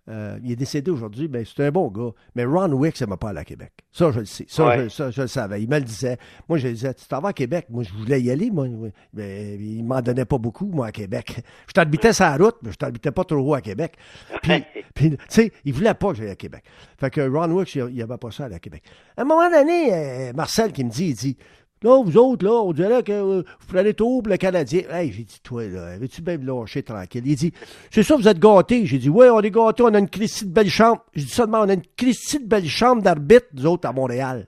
[0.10, 2.10] Euh, il est décédé aujourd'hui, mais ben, c'est un bon gars.
[2.36, 3.72] Mais Ron Wick, ça m'a pas allé à Québec.
[3.92, 4.46] Ça, je le sais.
[4.48, 5.62] Ça, je, le savais.
[5.62, 6.18] Il me le disait.
[6.50, 7.68] Moi, je disais, tu t'en vas à Québec?
[7.70, 8.68] Moi, je voulais y aller, moi.
[9.14, 11.42] Mais il m'en donnait pas beaucoup, moi, à Québec.
[11.68, 13.94] Je t'habitais sur la route, mais je t'habitais pas trop haut à Québec.
[14.42, 16.64] Puis, puis tu sais, il voulait pas que j'aille à Québec.
[16.98, 18.84] Fait que Ron Wick, il n'y avait pas ça à, à Québec.
[19.16, 21.38] À un moment donné, euh, Marcel qui me dit, il dit,
[21.84, 24.82] Là, vous autres, là, on dirait que euh, vous prenez tout pour le Canadien.
[24.92, 27.24] Hey, j'ai dit, toi, là, veux-tu bien me lâcher tranquille?
[27.26, 27.52] Il dit,
[27.90, 28.86] c'est ça, vous êtes gâtés.
[28.86, 31.04] J'ai dit, ouais, on est gâtés, on a une Christie de belle chambre.
[31.16, 34.48] J'ai dit seulement, on a une Christie de belle chambre d'arbitre, nous autres, à Montréal.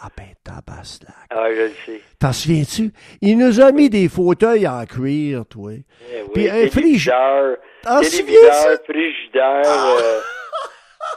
[0.00, 1.10] Ah ben, tabaslac.
[1.30, 2.00] Ah, je le sais.
[2.20, 2.92] T'en souviens-tu?
[3.22, 5.72] Il nous a mis des fauteuils en cuir, toi.
[5.72, 7.56] Eh oui, Puis un frigidaire.
[7.82, 8.92] T'en souviens-tu?
[8.92, 9.96] frigidaire, ah!
[10.02, 10.20] euh,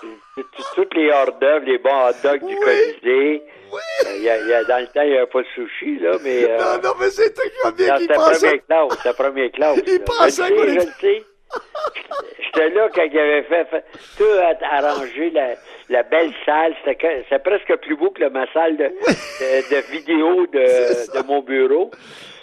[0.75, 3.43] toutes les hors d'œuvre, les bons hot dogs du Colisée.
[4.21, 4.25] Oui!
[4.25, 5.99] Il y a, il y a, dans le temps, il n'y avait pas de sushi,
[5.99, 6.43] là, mais...
[6.51, 8.33] Euh, non, non, mais c'est toi qui bien qu'il pensait...
[8.35, 9.79] C'était première classe, c'était première classe.
[9.87, 11.23] Il pensait qu'on le sais.
[12.43, 13.85] J'étais là quand il avait fait, fait
[14.17, 14.23] tout
[14.71, 15.55] arrangé la,
[15.89, 16.73] la belle salle.
[16.85, 21.91] C'était presque plus beau que ma salle de, de, de vidéo de, de mon bureau.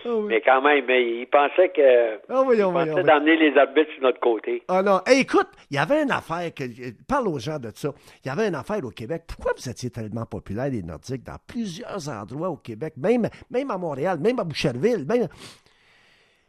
[0.04, 2.16] Ah mais quand même, il pensait que.
[2.28, 4.62] Ah il pensait d'emmener les arbitres sur notre côté.
[4.68, 5.00] Ah non.
[5.10, 6.64] écoute, il y avait une affaire que.
[7.06, 7.92] Parle aux gens de ça.
[8.24, 9.24] Il y avait une affaire au Québec.
[9.26, 13.78] Pourquoi vous étiez tellement populaire, les Nordiques, dans plusieurs endroits au Québec, même, même à
[13.78, 15.28] Montréal, même à Boucherville, même.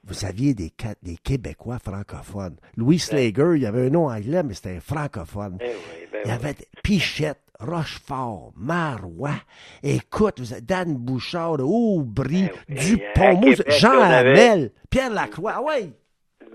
[0.06, 0.72] Vous aviez des,
[1.04, 2.56] des Québécois francophones.
[2.78, 5.58] Louis Slager, il y avait un nom anglais, mais c'était un francophone.
[5.60, 5.66] Eh
[6.12, 9.42] ben il y avait Pichette, Rochefort, Marois,
[9.84, 15.90] écoute, Dan Bouchard, Aubry, ben Dupont, Jean Hamel, Pierre Lacroix, ah ouais.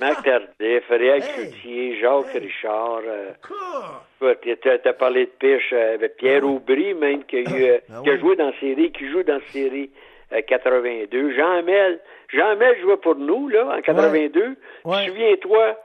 [0.00, 3.02] Marc Tardif, Réal Cloutier, Jacques Richard.
[3.06, 6.46] Euh, tu as, parlé de Piche, euh, avec Pierre ah.
[6.46, 9.22] Aubry, même, qui a, eu, euh, ah qui a joué dans la série, qui joue
[9.22, 9.90] dans la série
[10.46, 11.36] 82.
[11.36, 12.00] Jean Hamel,
[12.32, 14.56] Jean Hamel jouait pour nous, là, en 82.
[14.84, 15.78] Souviens-toi,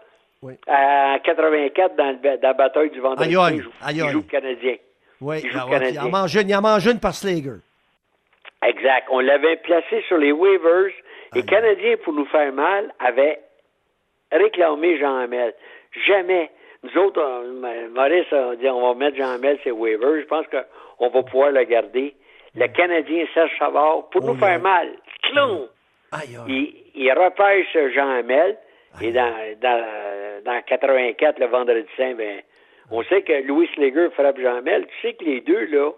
[0.65, 4.75] à 84, dans, la bataille du vendredi, il joue, il joue Canadien.
[5.21, 6.01] Oui, il, joue ben Canadien.
[6.01, 7.59] il, en mange une, il en mange une par Slager.
[8.65, 9.07] Exact.
[9.11, 10.91] On l'avait placé sur les waivers.
[11.33, 13.39] Les Canadiens, pour nous faire mal, avaient
[14.31, 15.53] réclamé Jean Hamel.
[16.07, 16.49] Jamais.
[16.83, 17.21] Nous autres,
[17.93, 20.21] Maurice a dit on va mettre Jean Hamel sur les waivers.
[20.21, 22.15] Je pense qu'on va pouvoir le garder.
[22.55, 24.89] Le Canadien Serge Savard, pour nous oh, faire mal,
[25.21, 25.69] clon,
[26.47, 28.57] il, il repêche Jean Hamel.
[29.01, 32.41] Et dans, dans, dans 84, le vendredi saint, ben,
[32.91, 34.85] on sait que Louis Slager frappe Jean Hamel.
[34.87, 35.91] Tu sais que les deux, là,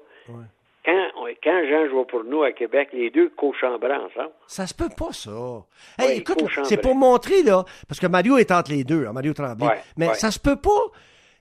[0.86, 1.08] quand,
[1.43, 4.32] quand Jean joue pour nous à Québec, les deux co-chambraient ensemble.
[4.47, 5.32] Ça se peut pas, ça.
[5.99, 9.34] Hey, écoute, c'est pour montrer, là, parce que Mario est entre les deux, hein, Mario
[9.34, 9.67] Tremblay.
[9.97, 10.91] mais ça se peut pas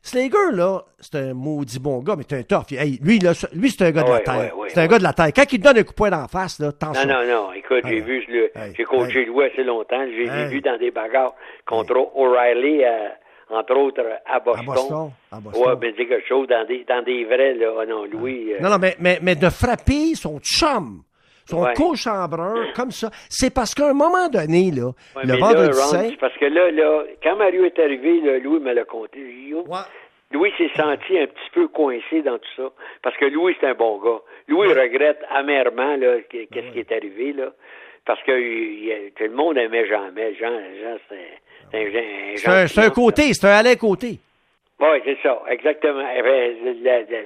[0.03, 2.71] Slager, là, c'est un maudit bon gars, mais c'est un tough.
[3.03, 4.55] lui, là, lui c'est un gars de la terre.
[4.69, 5.31] c'est un gars de la terre.
[5.37, 7.07] Quand il te donne un coup de poing d'en face, là, tension.
[7.07, 7.53] Non, non, non.
[7.53, 10.03] Écoute, j'ai vu, j'ai coaché lui assez longtemps.
[10.07, 11.35] J'ai vu dans des bagarres
[11.67, 13.09] contre O'Reilly, euh,
[13.51, 14.63] entre autres, à Boston.
[14.63, 15.11] À Boston.
[15.33, 15.79] À Boston.
[15.81, 17.73] Ouais, quelque chose dans des, dans des vrais, là.
[17.77, 18.53] Oh, non, Louis.
[18.53, 21.03] Euh, non, non, mais, mais, mais de frapper son chum
[21.47, 23.11] son co-chambreur, comme ça.
[23.29, 24.93] C'est parce qu'à un moment donné, là,
[25.25, 26.11] le vendredi saint...
[26.21, 29.19] Parce que là, là, quand Mario est arrivé, là, Louis me l'a compté.
[30.33, 32.71] Louis s'est senti un petit peu coincé dans tout ça.
[33.03, 34.21] Parce que Louis, c'est un bon gars.
[34.47, 37.51] Louis regrette amèrement là, qu'est-ce qui est arrivé, là.
[38.07, 40.37] Parce que tout le monde aimait Jean-Mel.
[40.39, 41.41] Jean, Jean c'est
[41.73, 44.19] C'est un, côté, c'est un Alain côté.
[44.81, 46.03] Oui, c'est ça, exactement.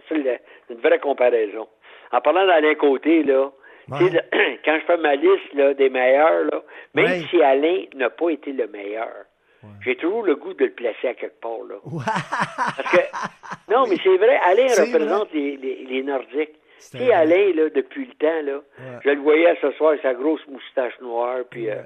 [0.09, 0.31] C'est
[0.71, 1.69] une vraie comparaison.
[2.13, 3.51] En parlant d'Alain Côté, là,
[3.89, 6.63] quand je fais ma liste là, des meilleurs, là,
[6.95, 9.11] même si Alain n'a pas été le meilleur,
[9.85, 11.63] j'ai toujours le goût de le placer à quelque part.
[11.69, 11.77] Là.
[12.77, 16.55] Parce que, non, mais c'est vrai, Alain représente les, les, Nordiques.
[16.79, 18.61] Tu sais, Alain, là, depuis le temps, là,
[19.05, 21.83] je le voyais ce soir avec sa grosse moustache noire, puis euh,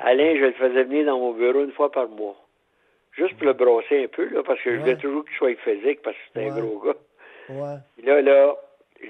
[0.00, 2.36] Alain, je le faisais venir dans mon bureau une fois par mois.
[3.12, 6.00] Juste pour le brosser un peu, là, parce que je voulais toujours qu'il soit physique,
[6.02, 7.80] parce que c'était un gros gars.
[8.04, 8.54] Là, là,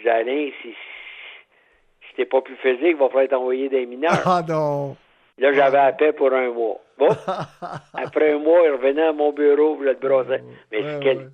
[0.07, 4.23] Alain, si, si t'es pas plus physique, il va falloir t'envoyer des mineurs.
[4.25, 4.97] Ah non!
[5.39, 6.81] Là, j'avais à paix pour un mois.
[6.99, 7.09] Bon,
[7.95, 10.43] après un mois, il revenait à mon bureau, je le brossais.
[10.71, 11.31] Mais quel,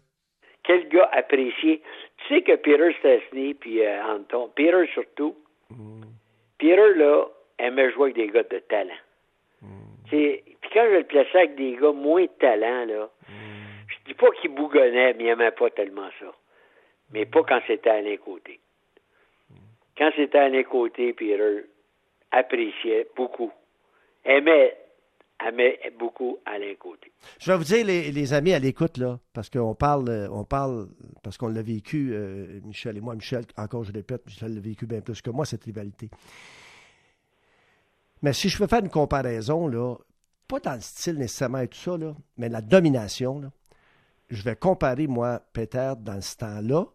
[0.63, 1.83] quel gars apprécié.
[2.27, 5.37] Tu sais que Peter Stessny, puis euh, Anton, Peter surtout,
[5.71, 6.03] mm.
[6.59, 7.27] Peter, là,
[7.59, 8.93] aimait jouer avec des gars de talent.
[10.07, 13.33] Puis quand je le plaçais avec des gars moins de talent, là, mm.
[13.89, 16.33] je dis pas qu'il bougonnait, mais il n'aimait pas tellement ça.
[17.13, 18.61] Mais pas quand c'était à l'un côté.
[19.97, 21.65] Quand c'était à l'un côté, Peter
[22.33, 23.53] appréciait beaucoup
[24.27, 24.77] aimait,
[25.45, 27.13] aimait beaucoup Alain Côté.
[27.39, 30.89] Je vais vous dire, les, amis à l'écoute, là, parce qu'on parle, on parle,
[31.23, 34.87] parce qu'on l'a vécu, euh, Michel et moi, Michel, encore je répète, Michel l'a vécu
[34.87, 36.11] bien plus que moi, cette rivalité.
[38.23, 39.97] Mais si je veux faire une comparaison, là,
[40.49, 43.51] pas dans le style nécessairement et tout ça, là, mais la domination, là,
[44.31, 46.87] je vais comparer, moi, Peter, dans ce temps-là,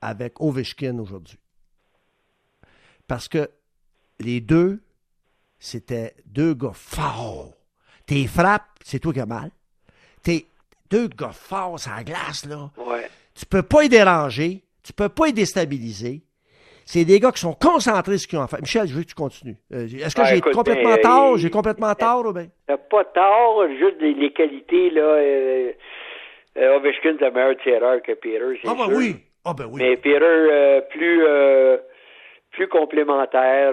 [0.00, 1.38] avec Ovechkin aujourd'hui.
[3.06, 3.50] Parce que
[4.20, 4.82] les deux,
[5.64, 7.54] c'était deux gars forts.
[8.06, 9.50] Tes frappes, c'est toi qui as mal.
[10.22, 10.44] T'es
[10.90, 12.70] deux gars forts à la glace, là.
[12.76, 13.08] Ouais.
[13.34, 14.62] Tu peux pas y déranger.
[14.84, 16.20] Tu peux pas y déstabiliser.
[16.84, 18.60] C'est des gars qui sont concentrés sur ce qu'ils ont fait.
[18.60, 19.56] Michel, je veux que tu continues.
[19.72, 21.38] Euh, est-ce que ah, j'ai complètement ben, tort?
[21.38, 22.48] J'ai complètement tort ou bien?
[22.66, 25.00] T'as pas tort, juste les, qualités, là.
[25.00, 25.72] Euh,
[26.58, 29.16] euh, Ovechkin, c'est un meilleur tireur que Peter, c'est Ah ben oui.
[29.46, 29.80] Ah ben oui.
[29.82, 31.24] Mais Peter, euh, plus
[32.54, 33.72] plus complémentaire,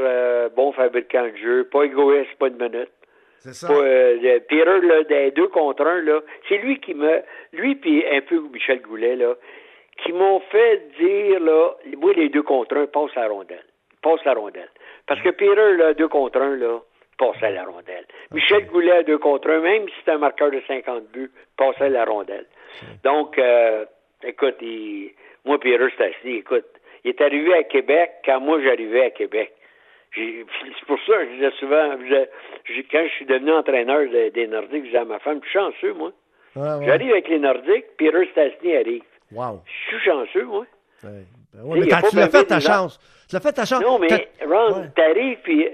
[0.55, 2.91] bon fabricant de jeu, pas égoïste, pas de minute.
[3.39, 3.67] C'est ça.
[3.69, 7.21] Peter, là, des deux contre un, là, c'est lui qui me.
[7.53, 9.35] Lui, puis un peu Michel Goulet, là,
[10.03, 13.65] qui m'ont fait dire, là, moi, les deux contre un, passe la rondelle.
[14.01, 14.69] Passe la rondelle.
[15.07, 16.79] Parce que Peter, là, deux contre un, là,
[17.21, 18.05] passait la rondelle.
[18.31, 22.05] Michel Goulet, deux contre un, même si c'est un marqueur de 50 buts, passait la
[22.05, 22.47] rondelle.
[23.03, 23.85] Donc, euh,
[24.23, 24.57] écoute,
[25.45, 26.65] moi, Peter Stasny, écoute,
[27.03, 29.53] il est arrivé à Québec quand moi, j'arrivais à Québec.
[30.15, 31.91] C'est pour ça que je disais souvent,
[32.91, 35.93] quand je suis devenu entraîneur des Nordiques, je disais à ma femme, je suis chanceux,
[35.93, 36.11] moi.
[36.55, 39.03] J'arrive avec les Nordiques, Peter Stasny arrive.
[39.31, 39.61] Wow.
[39.65, 40.65] Je suis chanceux, moi.
[41.03, 41.23] Ouais.
[41.53, 42.99] Ben mais tu l'as fait ta chance.
[43.27, 43.81] Tu l'as fait ta chance.
[43.81, 45.67] Non, mais Ron, t'arrives, puis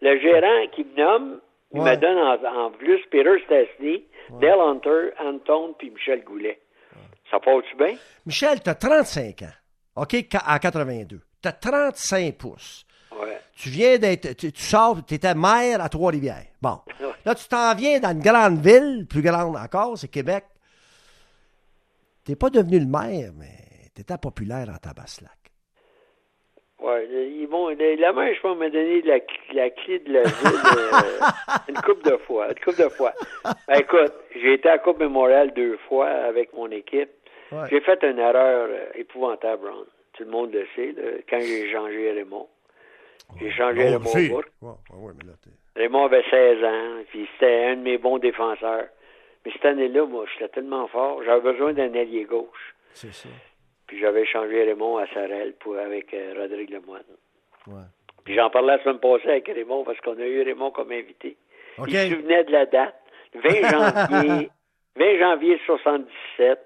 [0.00, 1.40] le, gérant qui me nomme,
[1.74, 4.04] il me donne en, plus Peter Stastny,
[4.40, 6.58] Dale Hunter, Anton, puis Michel Goulet.
[7.30, 7.94] Ça passe-tu bien?
[8.26, 9.46] Michel, tu as 35 ans,
[9.96, 11.20] OK, à 82.
[11.42, 12.86] Tu as 35 pouces.
[13.20, 13.38] Ouais.
[13.54, 16.46] Tu viens d'être, tu, sors, tu étais maire à Trois-Rivières.
[16.60, 16.78] Bon.
[17.24, 20.44] Là, tu t'en viens dans une grande ville, plus grande encore, c'est Québec.
[22.24, 25.30] T'es pas devenu le maire, mais t'étais populaire en Tabaslac.
[26.80, 29.18] Oui, ils vont, la main, je pense, m'a donné la,
[29.52, 32.48] la, clé de la ville euh, une couple de fois.
[32.48, 33.12] Une couple de fois.
[33.44, 37.10] Ben, écoute, j'ai été à Coupe Mémorial deux fois avec mon équipe.
[37.70, 39.84] J'ai fait une erreur euh, épouvantable, Ron.
[40.14, 40.94] Tout le monde le sait,
[41.28, 42.46] quand j'ai changé Raymond.
[43.40, 44.42] J'ai changé Raymond
[45.74, 48.88] Raymond avait 16 ans, puis c'était un de mes bons défenseurs.
[49.44, 52.74] Mais cette année-là, moi, j'étais tellement fort, j'avais besoin d'un allié gauche.
[52.92, 53.28] C'est ça.
[53.86, 57.02] Puis j'avais changé Raymond à Sarel pour, avec euh, Rodrigue Lemoine.
[57.66, 57.82] Ouais.
[58.24, 61.36] Puis j'en parlais la semaine passée avec Raymond parce qu'on a eu Raymond comme invité.
[61.86, 63.02] Il se souvenait de la date,
[63.34, 64.50] 20 janvier,
[64.96, 66.58] 20 janvier 77.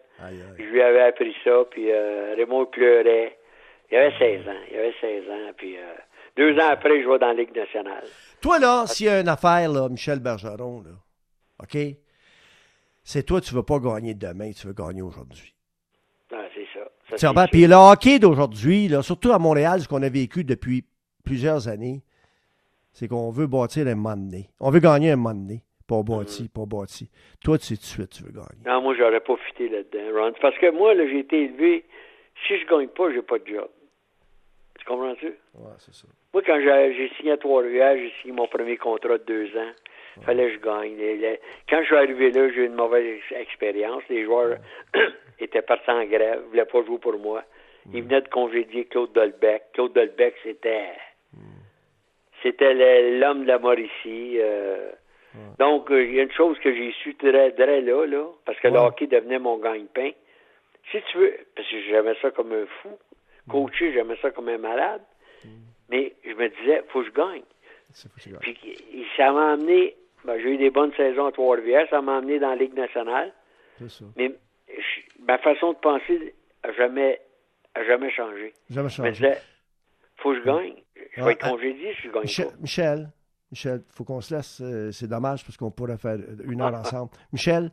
[0.59, 3.39] Je lui avais appris ça, puis euh, Raymond pleurait.
[3.91, 5.95] Il avait 16 ans, il avait 16 ans, puis euh,
[6.37, 8.05] deux ans après, je vais dans la Ligue nationale.
[8.41, 10.91] Toi, là, s'il y a une affaire, là, Michel Bergeron, là,
[11.63, 11.77] OK?
[13.07, 15.55] c'est toi, tu ne veux pas gagner demain, tu veux gagner aujourd'hui.
[16.33, 17.33] Ah, c'est ça.
[17.33, 20.85] ça Puis le hockey d'aujourd'hui, surtout à Montréal, ce qu'on a vécu depuis
[21.25, 22.03] plusieurs années,
[22.93, 24.51] c'est qu'on veut bâtir un moment donné.
[24.59, 25.63] On veut gagner un moment donné.
[25.89, 26.49] Pas bâti, mm.
[26.49, 27.11] pas bâti.
[27.45, 28.65] Toi, tu sais tout de suite, tu veux gagner.
[28.67, 30.33] Non, moi, j'aurais pas fité là-dedans, Ron.
[30.41, 31.85] Parce que moi, là, j'ai été élevé.
[32.47, 33.69] Si je gagne pas, j'ai pas de job.
[34.79, 35.33] Tu comprends-tu?
[35.55, 36.09] Oui, c'est ça.
[36.33, 39.73] Moi, quand j'ai signé à Trois-Rivières, j'ai signé mon premier contrat de deux ans.
[40.23, 41.39] Fallait que je gagne.
[41.69, 44.03] Quand je suis arrivé là, j'ai eu une mauvaise expérience.
[44.09, 44.59] Les joueurs
[45.39, 47.43] étaient partis en grève, ne voulaient pas jouer pour moi.
[47.93, 49.63] Ils venaient de congédier Claude Dolbec.
[49.73, 50.93] Claude Dolbec, c'était
[52.43, 52.75] c'était
[53.19, 54.39] l'homme de la Mauricie.
[54.41, 54.91] Euh.
[55.59, 58.59] Donc, euh, il y a une chose que j'ai su très, très là, là, parce
[58.61, 60.11] que le hockey devenait mon gagne-pain.
[60.91, 62.91] Si tu veux, parce que j'aimais ça comme un fou,
[63.49, 65.03] coacher, j'aimais ça comme un malade,
[65.89, 67.43] mais je me disais, faut que je gagne.
[68.41, 69.97] Puis ça m'a amené
[70.27, 71.87] ben, j'ai eu des bonnes saisons à Trois-Rivières.
[71.89, 73.33] Ça m'a amené dans la Ligue nationale.
[73.89, 74.05] Ça.
[74.17, 74.33] Mais
[75.21, 77.21] ma façon de penser n'a jamais,
[77.75, 78.53] a jamais changé.
[78.69, 79.15] Jamais changé.
[79.15, 79.41] Je me disais,
[80.17, 80.75] faut que je gagne.
[81.17, 82.57] Je vais être congédié si je gagne Michel, pas.
[82.61, 83.09] Michel,
[83.51, 84.61] Michel, faut qu'on se laisse.
[84.61, 87.11] Euh, c'est dommage parce qu'on pourrait faire une heure ensemble.
[87.33, 87.71] Michel,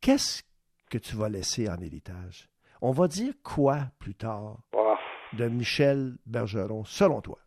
[0.00, 0.42] qu'est-ce
[0.90, 2.48] que tu vas laisser en héritage?
[2.82, 4.98] On va dire quoi plus tard ah.
[5.32, 7.38] de Michel Bergeron, selon toi?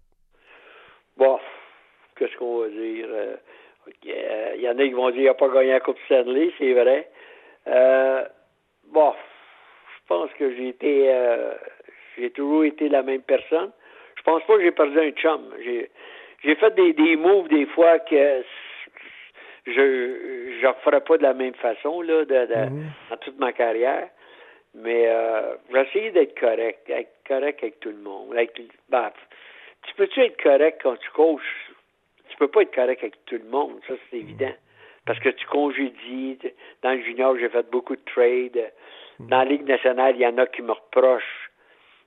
[1.17, 1.39] Bon,
[2.15, 3.07] qu'est-ce qu'on va dire?
[3.09, 3.35] Euh,
[4.03, 6.51] il euh, y en a qui vont dire qu'il n'a pas gagné la Coupe Stanley,
[6.57, 7.09] c'est vrai.
[7.67, 8.25] Euh,
[8.87, 11.13] bon, je pense que j'ai été
[12.17, 13.71] j'ai toujours été la même personne.
[14.15, 15.41] Je pense pas que j'ai perdu un chum.
[15.63, 15.89] J'ai
[16.43, 18.43] j'ai fait des, des moves des fois que
[19.65, 23.09] je je ferais pas de la même façon là de, mm-hmm.
[23.09, 24.09] dans toute ma carrière.
[24.75, 28.35] Mais euh, j'ai essayé d'être correct, être correct avec tout le monde.
[28.89, 29.11] ben,
[29.83, 31.67] tu peux-tu être correct quand tu coaches
[32.37, 34.53] peux pas être correct avec tout le monde, ça c'est évident.
[35.05, 36.37] Parce que tu congédies.
[36.83, 38.71] Dans le junior, j'ai fait beaucoup de trades.
[39.19, 41.51] Dans la Ligue nationale, il y en a qui me reprochent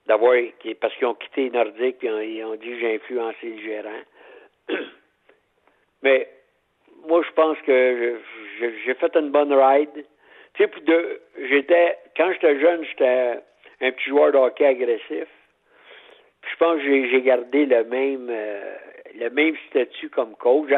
[0.06, 0.34] d'avoir
[0.80, 4.02] parce qu'ils ont quitté les Nordiques et ils ont dit que j'ai influencé le gérant.
[6.02, 6.28] Mais
[7.06, 8.18] moi, je pense que
[8.84, 10.04] j'ai fait une bonne ride.
[10.54, 10.70] Tu sais,
[11.48, 13.40] j'étais, quand j'étais jeune, j'étais
[13.80, 15.28] un petit joueur de hockey agressif.
[16.50, 18.74] je pense que j'ai gardé le même, euh,
[19.18, 20.70] le même statut comme coach.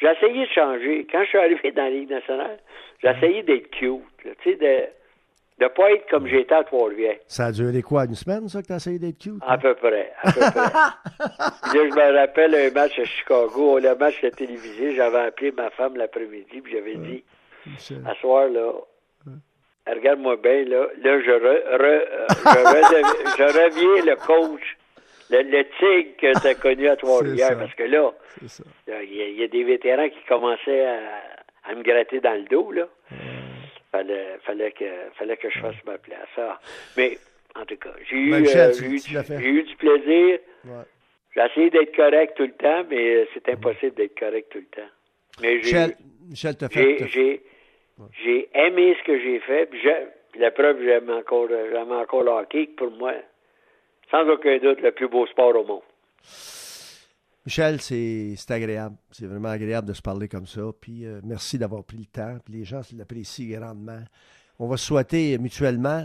[0.00, 1.06] J'ai essayé de changer.
[1.10, 2.58] Quand je suis arrivé dans la Ligue nationale,
[3.02, 4.02] j'ai essayé d'être cute.
[4.42, 4.92] Tu sais,
[5.58, 7.18] de ne pas être comme j'étais à Trois-Rivières.
[7.26, 9.42] Ça a duré quoi, une semaine, ça, que tu as essayé d'être cute?
[9.46, 10.52] À peu près, à peu près.
[11.18, 15.70] là, je me rappelle un match à Chicago, le match de télévisé, j'avais appelé ma
[15.70, 17.24] femme l'après-midi, puis j'avais dit,
[18.06, 18.72] à soir, là,
[19.88, 21.24] regarde-moi bien, là, là, je,
[23.36, 24.76] je, reviens le coach,
[25.30, 28.12] le, le tigre que tu as connu à Trois-Rivières, parce que là,
[29.02, 31.00] il y, a des vétérans qui commençaient à,
[31.68, 32.86] à, me gratter dans le dos, là
[33.90, 34.84] fallait, fallait, que,
[35.18, 36.28] fallait que je fasse ma place.
[36.36, 36.58] Ah.
[36.96, 37.18] Mais,
[37.54, 38.40] en tout cas, j'ai eu, euh,
[39.40, 40.38] eu, du plaisir.
[41.34, 44.90] J'ai essayé d'être correct tout le temps, mais c'est impossible d'être correct tout le temps.
[45.40, 45.94] Mais j'ai,
[46.28, 46.56] Michel,
[47.12, 47.42] j'ai,
[48.22, 49.66] j'ai, aimé ce que j'ai fait.
[49.66, 49.80] Puis
[50.38, 53.14] la preuve, j'aime encore, j'aime encore le hockey, pour moi,
[54.10, 55.82] sans aucun doute, le plus beau sport au monde.
[57.48, 58.96] Michel, c'est agréable.
[59.10, 60.60] C'est vraiment agréable de se parler comme ça.
[60.82, 62.36] Puis euh, merci d'avoir pris le temps.
[62.44, 64.04] Puis les gens l'apprécient grandement.
[64.58, 66.02] On va souhaiter mutuellement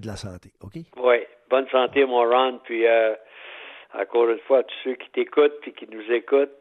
[0.00, 0.74] de la santé, OK?
[0.98, 1.16] Oui.
[1.50, 2.60] Bonne santé, mon Ron.
[2.62, 3.16] Puis euh,
[3.92, 6.54] encore une fois, tous ceux qui t'écoutent et qui nous écoutent,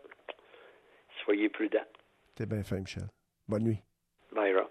[1.23, 1.85] soyez prudents.
[2.33, 3.03] T'es bien fait, Michel.
[3.47, 3.83] Bonne nuit.
[4.31, 4.65] Bye, Ron.